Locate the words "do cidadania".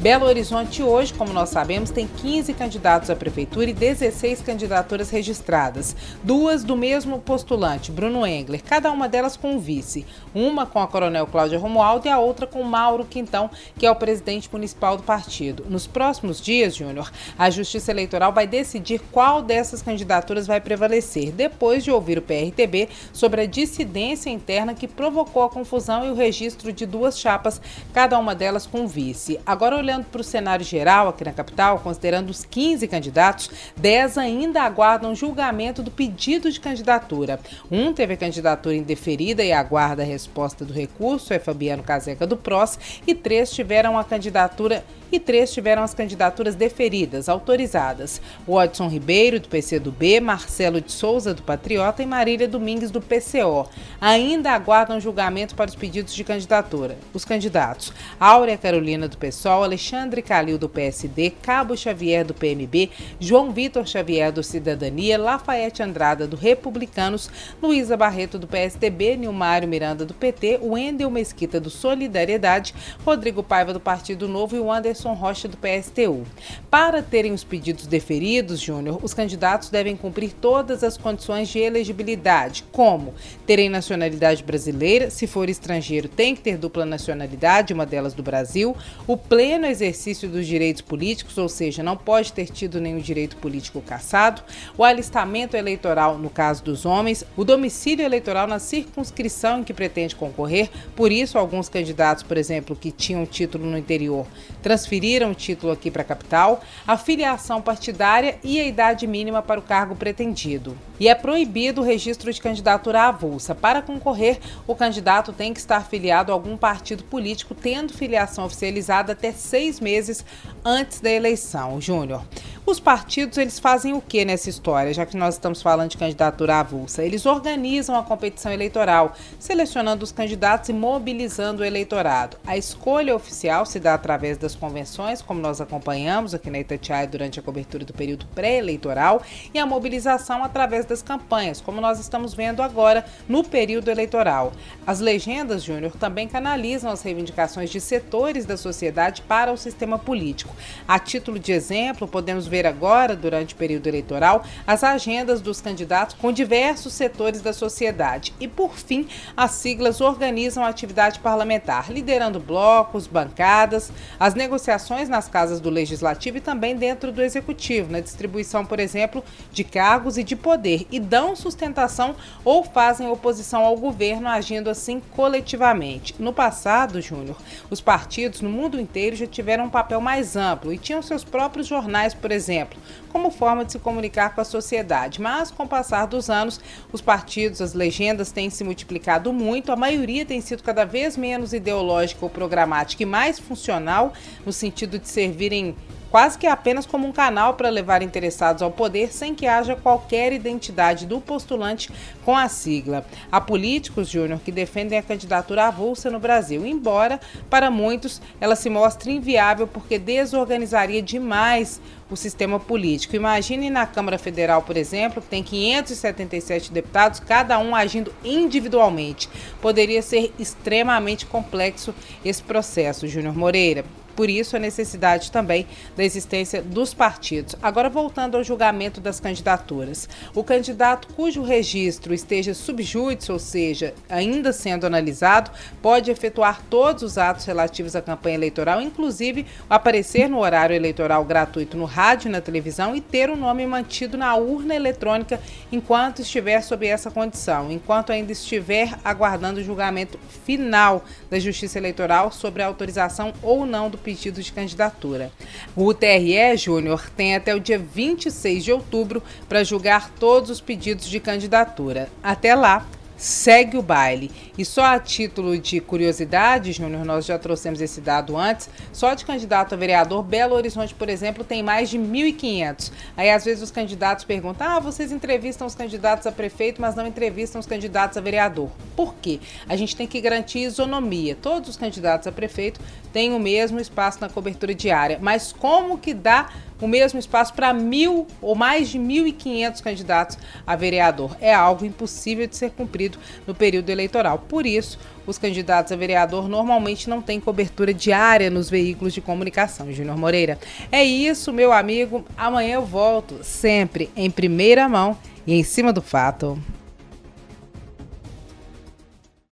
64.32-65.16